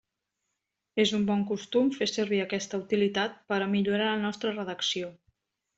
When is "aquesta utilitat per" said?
2.47-3.61